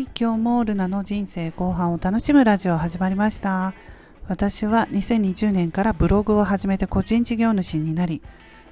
[0.00, 3.74] い今日もルナの人生後半を楽しむラジオ始まりました。
[4.28, 8.22] 私は2020年からブログを始めて個人事業主になり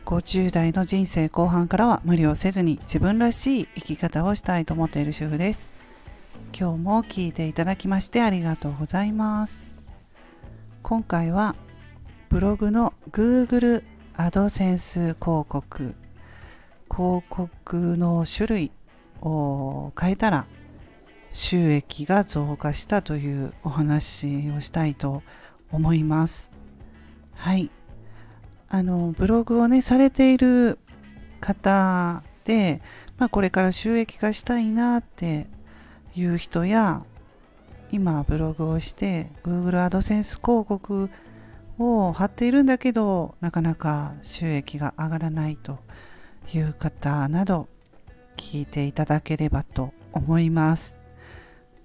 [0.06, 5.74] 50代の人生後半からは無理をせずに自分らしい生き方をしたいと思っている主婦です。
[6.58, 9.62] 今日も聞いていただきましてありがとうございます。
[10.82, 11.56] 今回は
[12.30, 13.82] ブログの Google
[14.14, 15.94] アドセンス広告
[16.90, 18.72] 広告の種類
[19.20, 20.46] を変えたら
[21.32, 25.22] 収益が増加したというお話をしたいと
[25.70, 26.52] 思います。
[27.34, 27.70] はい。
[28.68, 30.78] あの、ブログをね、されている
[31.40, 32.82] 方で、
[33.16, 35.46] まあ、これから収益化したいなって
[36.14, 37.04] いう人や、
[37.90, 41.08] 今ブログをして Google AdSense 広告
[41.78, 45.78] を貼っているんだけど、なかなか収益が上がらないと
[46.52, 47.68] いう方など
[48.36, 50.96] 聞いていただければと思います。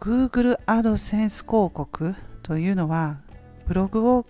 [0.03, 3.21] Google AdSense 広告というのは
[3.67, 4.25] ブログを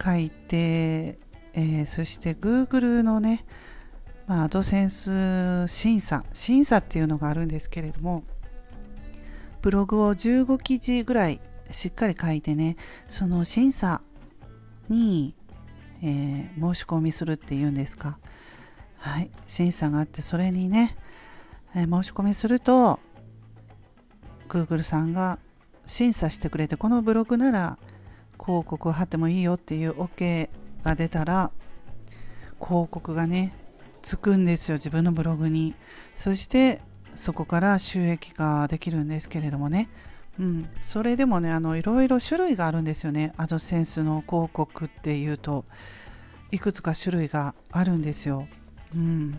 [0.00, 1.18] 書いて、
[1.52, 3.44] えー、そして Google のね、
[4.28, 8.22] まあ、AdSense 審査審査っていうのがあるんですけれども
[9.62, 11.40] ブログを15記事ぐらい
[11.72, 12.76] しっかり書いてね
[13.08, 14.00] その審査
[14.88, 15.34] に、
[16.04, 18.20] えー、申し込みするっていうんですか。
[18.98, 20.96] はい審査があってそれにね、
[21.74, 23.00] えー、申し込みすると
[24.48, 25.38] Google さんが
[25.86, 27.78] 審査してくれてこのブログなら
[28.38, 30.48] 広告を貼ってもいいよっていう OK
[30.84, 31.50] が出たら
[32.60, 33.54] 広告がね
[34.02, 35.74] つくんですよ自分のブログに。
[36.14, 36.80] そして
[37.14, 39.88] そこから収益ができるんですけれどもね。
[40.38, 43.32] うん、それでもねあのいろいろ種類があるんですよね。
[43.36, 45.64] アドセンスの広告っていうと
[46.50, 48.46] いくつか種類があるんですよ、
[48.94, 49.38] うん、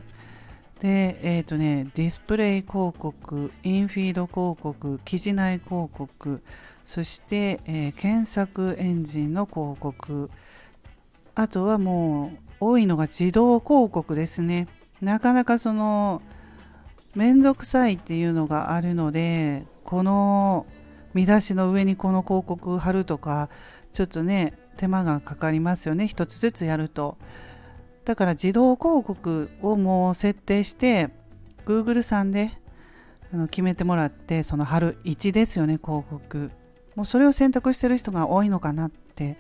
[0.80, 6.42] で、えっ、ー、とね、ディスプレイ広告、インフィード広告、記事内広告、
[6.86, 10.32] そして、えー、検索エンジンの広告、
[11.36, 14.68] あとはもう多いのが自動広告ですね。
[15.02, 16.22] なかなかその、
[17.14, 20.66] めんどくさいっていうのがあるので、この
[21.14, 23.50] 見出しの上にこの広告貼るとか、
[23.92, 26.08] ちょっとね、手間がかかりますよね。
[26.08, 27.18] 一つずつやると。
[28.06, 31.10] だから自動広告をもう設定して
[31.66, 32.52] Google さんで
[33.32, 36.52] あの決めてもらってその春1ですよね広告。
[36.96, 39.38] もうそれを選択してる人が多いのかなって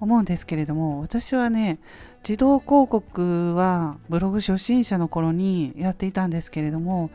[0.00, 1.78] 思うんですけれども私はね
[2.26, 7.10] 自動広告はブログ初心者の頃にやっていたんですけれども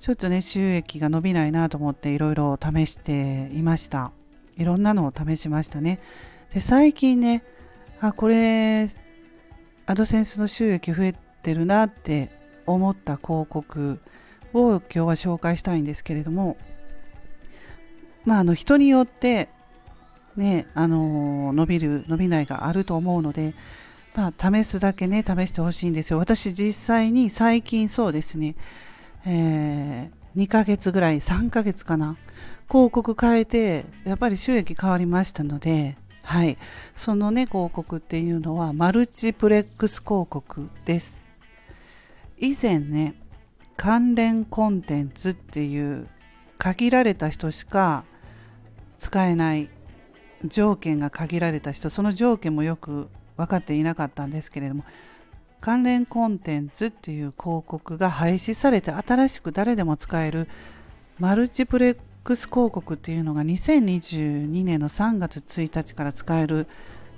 [0.00, 4.12] ちょっとね収益が伸びないなと思っていろいろ試していました。
[4.56, 6.00] いろんなのを試しましたね。
[6.52, 7.44] で最近ね
[8.00, 8.88] あこれ
[9.88, 12.28] アドセンスの収益増えてるなって
[12.66, 13.98] 思った広告
[14.52, 16.58] を今日は紹介したいんですけれども
[18.26, 19.48] まああの人によって
[20.36, 23.54] ねあの伸びる伸びないがあると思うので
[24.14, 26.18] まあ試すだけね試してほしいんですよ。
[26.18, 28.56] 私実際に最近そうですね
[29.24, 32.18] えー、2ヶ月ぐらい3ヶ月かな
[32.70, 35.96] 広告変えてやっぱり収益変わりましたので
[36.28, 36.58] はい、
[36.94, 41.26] そのね広告っていうのはマルチプレックス広告です。
[42.36, 43.14] 以前ね
[43.78, 46.06] 関連コンテンツっていう
[46.58, 48.04] 限られた人しか
[48.98, 49.70] 使えない
[50.44, 53.08] 条件が限られた人その条件もよく
[53.38, 54.84] 分かっていなかったんですけれども
[55.62, 60.46] 関連コンテンツっていう広告が廃止されて新しく誰でも使える
[61.18, 66.66] マルチプレッ X 広告っていうのが2022年の3月1日から使える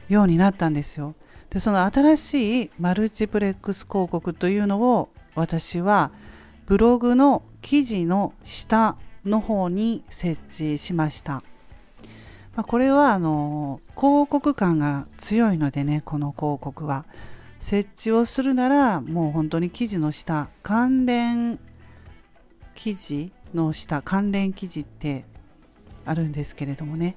[0.09, 1.17] ようになったんですよ。
[1.51, 6.13] でその新しいマルチプレックス広告というのを私は
[6.67, 11.43] ブログの記事の下の方に設置しました。
[12.55, 17.05] まあ、これはあの広告感が強いのでねこの広告は
[17.59, 21.59] 設置をするならもう本当に記事の下関連
[22.77, 25.25] 記事の下関連記事って
[26.05, 27.17] あるんですけれどもね。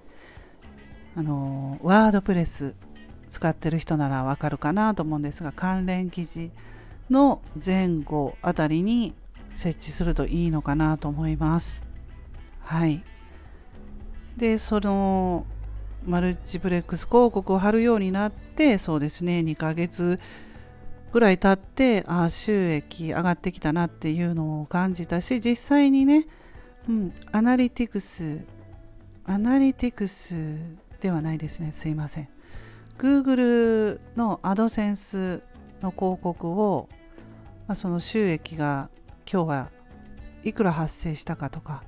[1.15, 2.75] あのワードプレス
[3.29, 6.51] 使ってる人ならわかるかなと思うんですが関連記事
[7.09, 9.13] の前後あたりに
[9.53, 11.83] 設置するといいのかなと思います。
[12.61, 13.03] はい。
[14.37, 15.45] でその
[16.05, 20.19] マルチプレックス広告を貼るようになってそうですね2ヶ月
[21.13, 26.25] ぐらい経ってあ収益上がってきたなっていうのを感じたし実際にね、
[26.89, 28.39] うん、アナリティクス
[29.25, 30.33] アナリティクス
[30.99, 31.71] ではないですね。
[31.71, 32.29] すいません。
[32.97, 35.41] Google のアドセンス
[35.81, 36.89] の広告を、
[37.67, 38.89] まあ、その収益が
[39.31, 39.71] 今日は
[40.43, 41.83] いくら発生したかとか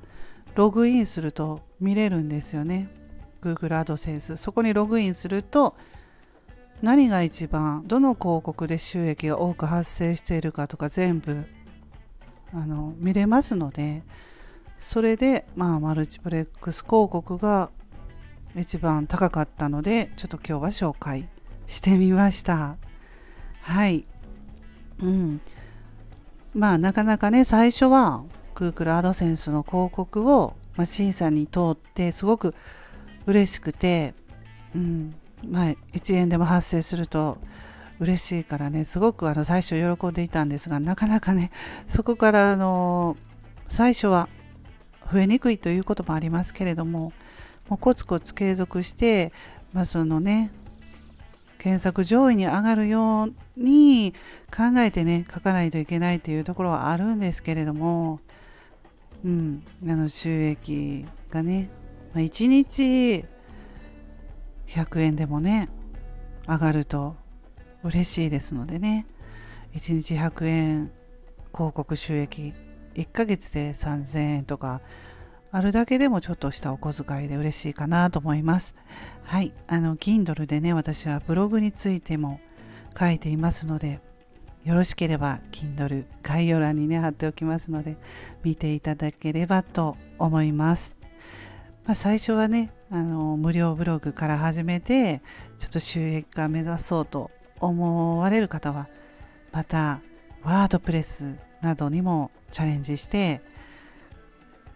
[0.56, 2.90] ログインすると見れるんですよね。
[3.42, 5.76] Google AdSense そこにログインすると
[6.82, 11.46] 何が一番どの広告で収益が多く発生しているかとか全部
[12.54, 14.04] あの見れますので
[14.80, 17.70] それで、まあ、マルチプレックス広告が
[18.56, 21.28] 一番高かったのでちょっと今日は紹介
[21.68, 22.78] してみました。
[23.62, 24.06] はい。
[25.02, 25.42] うん。
[26.54, 28.24] まあなかなかね最初は
[28.54, 32.56] Google AdSense の広告を、まあ、審査に通ってすごく
[33.26, 34.14] 嬉しくて、
[34.76, 35.16] うん。
[35.44, 37.38] まあ、1円でも発生すると
[38.00, 41.52] 嬉しいからねすごくあの最初喜んでいたんですがなかなかね
[41.88, 43.16] そこからあの
[43.68, 44.28] 最初は
[45.12, 47.14] 増えにくいということもありますけれども
[47.70, 49.32] もうコツコツ継続して、
[49.74, 50.52] まあ、そのね
[51.58, 54.14] 検索上位に上がるように
[54.56, 58.20] 考えてね書かないといけないというところはあるんですけれども、
[59.24, 61.70] うん、あの収益がね、
[62.14, 63.26] まあ、1日
[64.68, 65.70] 100円でもね
[66.48, 67.16] 上がると
[67.84, 69.06] 嬉しいですのでね
[69.74, 70.92] 1日100円
[71.54, 72.54] 広告収益
[72.96, 74.82] 1ヶ月で3000円とか
[75.52, 78.76] あるだけでもちょっとしたお小遣いで嬉しいかなと思います。
[79.24, 79.54] はい。
[79.68, 82.42] あの、Kindle でね、私はブログについても
[83.00, 84.02] 書いていますので、
[84.66, 87.96] よろしければ Kindle 概要欄にね、貼っておきますので、
[88.44, 91.00] 見ていただければと思います。
[91.86, 95.22] まあ、最初はね、あの、無料ブログから始めて、
[95.60, 98.88] ちょっと収益化目指そうと思われる方は、
[99.52, 100.00] また、
[100.44, 103.42] ワードプレスなどにもチャレンジして、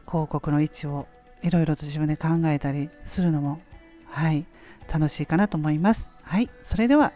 [0.05, 1.07] 広告の位置を
[1.43, 3.61] いろいろと自分で考えたりするのも、
[4.07, 4.45] はい、
[4.91, 6.11] 楽しいかなと思います。
[6.23, 7.13] はい、それでは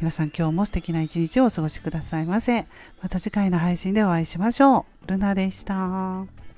[0.00, 2.66] 皆さん今日も素敵な一日をお過ごしくださいませ。
[3.02, 5.08] また次回の配信でお会いしましょう。
[5.08, 6.49] ルナでした。